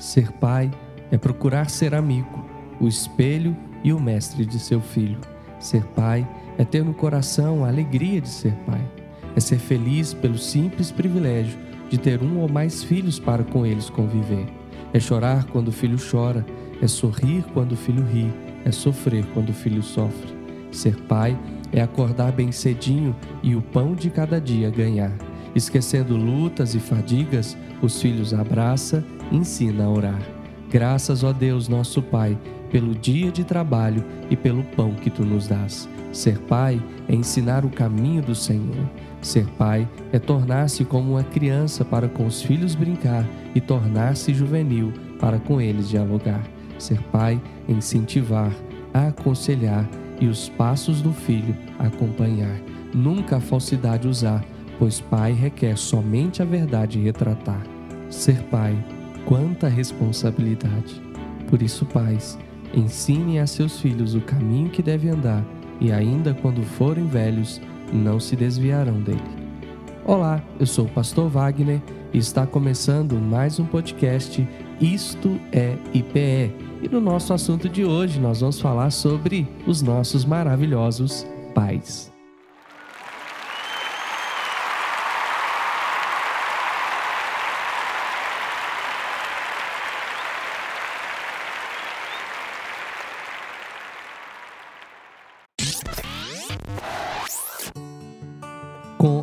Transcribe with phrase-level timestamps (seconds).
[0.00, 0.70] Ser pai
[1.10, 2.42] é procurar ser amigo,
[2.80, 3.54] o espelho
[3.84, 5.20] e o mestre de seu filho.
[5.58, 6.26] Ser pai
[6.56, 8.80] é ter no coração a alegria de ser pai.
[9.36, 11.58] É ser feliz pelo simples privilégio
[11.90, 14.46] de ter um ou mais filhos para com eles conviver.
[14.94, 16.46] É chorar quando o filho chora,
[16.80, 18.32] é sorrir quando o filho ri,
[18.64, 20.34] é sofrer quando o filho sofre.
[20.72, 21.38] Ser pai
[21.72, 25.12] é acordar bem cedinho e o pão de cada dia ganhar.
[25.54, 30.20] Esquecendo lutas e fadigas, os filhos abraça ensina a orar.
[30.70, 32.38] Graças, ó Deus, nosso Pai,
[32.70, 35.88] pelo dia de trabalho e pelo pão que tu nos dás.
[36.12, 38.88] Ser pai é ensinar o caminho do Senhor.
[39.22, 43.24] Ser pai é tornar-se como uma criança para com os filhos brincar
[43.54, 46.42] e tornar-se juvenil para com eles dialogar.
[46.78, 48.52] Ser pai é incentivar,
[48.92, 49.88] aconselhar
[50.20, 52.60] e os passos do filho acompanhar.
[52.92, 54.44] Nunca a falsidade usar,
[54.80, 57.62] pois pai requer somente a verdade retratar.
[58.08, 58.74] Ser pai,
[59.26, 61.00] quanta responsabilidade.
[61.48, 62.38] Por isso, pais,
[62.74, 65.44] ensinem a seus filhos o caminho que deve andar
[65.80, 67.60] e ainda quando forem velhos,
[67.92, 69.22] não se desviarão dele.
[70.04, 71.80] Olá, eu sou o pastor Wagner
[72.12, 74.48] e está começando mais um podcast
[74.80, 76.54] Isto é IPE.
[76.82, 82.10] E no nosso assunto de hoje nós vamos falar sobre os nossos maravilhosos pais.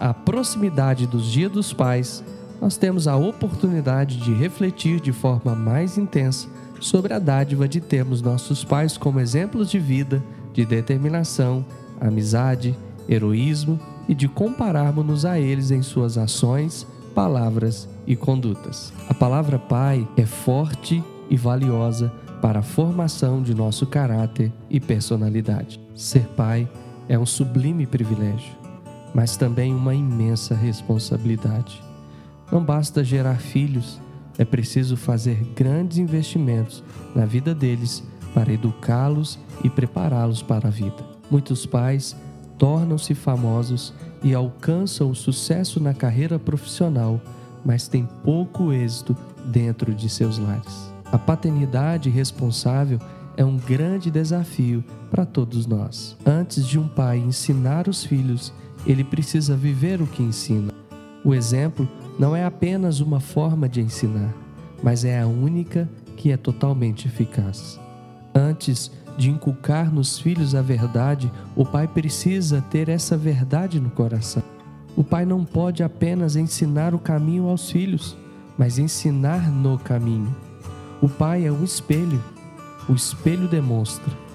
[0.00, 2.22] A proximidade dos Dias dos Pais,
[2.60, 6.48] nós temos a oportunidade de refletir de forma mais intensa
[6.80, 11.64] sobre a dádiva de termos nossos pais como exemplos de vida, de determinação,
[12.00, 12.76] amizade,
[13.08, 18.92] heroísmo e de compararmos-nos a eles em suas ações, palavras e condutas.
[19.08, 25.80] A palavra pai é forte e valiosa para a formação de nosso caráter e personalidade.
[25.94, 26.68] Ser pai
[27.08, 28.67] é um sublime privilégio
[29.14, 31.82] mas também uma imensa responsabilidade.
[32.50, 34.00] Não basta gerar filhos,
[34.38, 36.82] é preciso fazer grandes investimentos
[37.14, 38.02] na vida deles
[38.32, 41.04] para educá-los e prepará-los para a vida.
[41.30, 42.16] Muitos pais
[42.56, 43.92] tornam-se famosos
[44.22, 47.20] e alcançam o sucesso na carreira profissional,
[47.64, 50.92] mas têm pouco êxito dentro de seus lares.
[51.10, 52.98] A paternidade responsável
[53.36, 56.16] é um grande desafio para todos nós.
[56.26, 58.52] Antes de um pai ensinar os filhos
[58.88, 60.72] ele precisa viver o que ensina.
[61.22, 61.86] O exemplo
[62.18, 64.34] não é apenas uma forma de ensinar,
[64.82, 67.78] mas é a única que é totalmente eficaz.
[68.34, 74.42] Antes de inculcar nos filhos a verdade, o pai precisa ter essa verdade no coração.
[74.96, 78.16] O pai não pode apenas ensinar o caminho aos filhos,
[78.56, 80.34] mas ensinar no caminho.
[81.02, 82.22] O pai é um espelho.
[82.88, 84.27] O espelho demonstra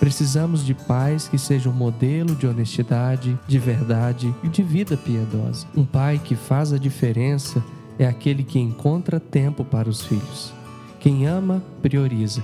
[0.00, 5.66] Precisamos de pais que sejam modelo de honestidade, de verdade e de vida piedosa.
[5.76, 7.62] Um pai que faz a diferença
[7.98, 10.54] é aquele que encontra tempo para os filhos.
[10.98, 12.42] Quem ama, prioriza.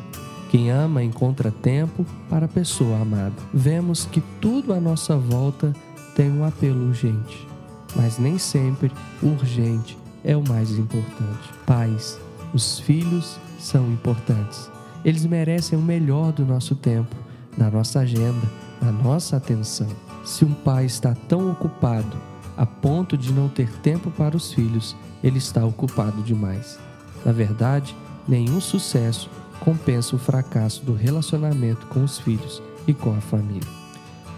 [0.50, 3.34] Quem ama, encontra tempo para a pessoa amada.
[3.54, 5.72] Vemos que tudo à nossa volta
[6.14, 7.48] tem um apelo urgente,
[7.94, 11.54] mas nem sempre o urgente é o mais importante.
[11.64, 12.20] Pais,
[12.52, 14.70] os filhos são importantes.
[15.02, 17.25] Eles merecem o melhor do nosso tempo
[17.56, 18.46] na nossa agenda,
[18.80, 19.88] na nossa atenção.
[20.24, 22.16] Se um pai está tão ocupado
[22.56, 26.78] a ponto de não ter tempo para os filhos, ele está ocupado demais.
[27.24, 27.96] Na verdade,
[28.26, 29.30] nenhum sucesso
[29.60, 33.68] compensa o fracasso do relacionamento com os filhos e com a família.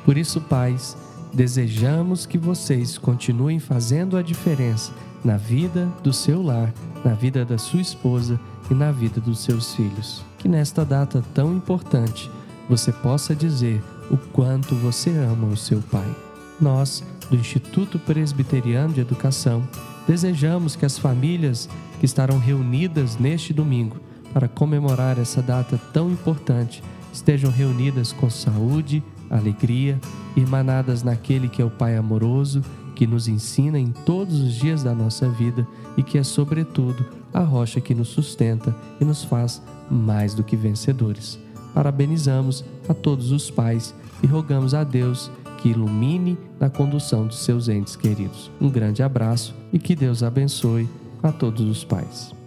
[0.05, 0.97] Por isso, pais,
[1.33, 4.93] desejamos que vocês continuem fazendo a diferença
[5.25, 6.73] na vida do seu lar,
[7.05, 8.41] na vida da sua esposa
[8.71, 10.25] e na vida dos seus filhos.
[10.39, 12.31] Que nesta data tão importante
[12.69, 16.15] você possa dizer o quanto você ama o seu pai.
[16.61, 19.63] Nós, do Instituto Presbiteriano de Educação,
[20.07, 21.69] desejamos que as famílias
[21.99, 23.97] que estarão reunidas neste domingo
[24.33, 26.83] para comemorar essa data tão importante
[27.13, 29.99] estejam reunidas com saúde, alegria,
[30.37, 32.63] irmanadas naquele que é o Pai amoroso,
[32.95, 35.67] que nos ensina em todos os dias da nossa vida
[35.97, 40.57] e que é, sobretudo, a rocha que nos sustenta e nos faz mais do que
[40.57, 41.39] vencedores
[41.79, 47.69] parabenizamos a todos os pais e rogamos a Deus que ilumine na condução dos seus
[47.69, 48.51] entes queridos.
[48.61, 50.89] Um grande abraço e que Deus abençoe
[51.23, 52.38] a todos os pais.